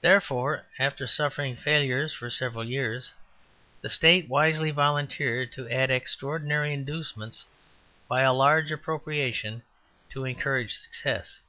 Therefore, 0.00 0.64
after 0.78 1.06
suffering 1.06 1.54
failures 1.54 2.14
for 2.14 2.30
several 2.30 2.64
years, 2.66 3.12
the 3.82 3.90
State 3.90 4.26
wisely 4.26 4.70
volunteered 4.70 5.52
to 5.52 5.68
add 5.68 5.90
extraordinary 5.90 6.72
inducements 6.72 7.44
by 8.08 8.22
a 8.22 8.32
large 8.32 8.72
appropriation 8.72 9.62
to 10.08 10.24
encourage 10.24 10.72
success. 10.74 11.42